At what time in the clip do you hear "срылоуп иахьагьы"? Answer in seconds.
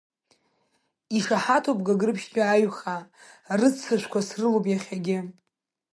4.27-5.19